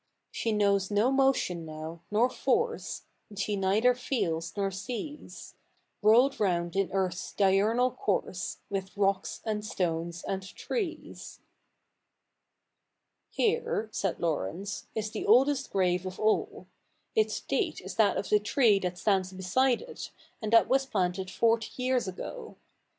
She 0.31 0.51
knows 0.51 0.89
no 0.89 1.11
motion 1.11 1.63
now, 1.63 2.01
nor 2.09 2.27
force, 2.27 3.03
She 3.37 3.55
neither 3.55 3.93
feels 3.93 4.57
nor 4.57 4.71
sees, 4.71 5.53
Rolled 6.01 6.39
round 6.39 6.75
in 6.75 6.91
earth's 6.91 7.33
diurnal 7.33 7.91
course 7.91 8.57
With 8.67 8.97
rocks, 8.97 9.41
and 9.45 9.63
stones, 9.63 10.23
and 10.27 10.41
trees. 10.55 11.41
CH. 13.31 13.37
Ill] 13.39 13.45
THE 13.45 13.45
NEW 13.45 13.45
REPUBEIC 13.45 13.59
T05' 13.59 13.63
Here,' 13.63 13.89
said 13.91 14.19
Laurence, 14.19 14.87
'is 14.95 15.11
the 15.11 15.27
oldest 15.27 15.69
grave 15.71 16.07
of 16.07 16.19
all. 16.19 16.65
Its 17.15 17.39
date 17.39 17.79
is 17.79 17.93
that 17.93 18.17
of 18.17 18.29
the 18.29 18.39
tree 18.39 18.79
that 18.79 18.97
stands 18.97 19.31
beside 19.31 19.83
it, 19.83 20.09
and 20.41 20.51
that 20.51 20.67
was 20.67 20.87
planted 20.87 21.29
forty 21.29 21.69
years 21.79 22.07
ago. 22.07 22.57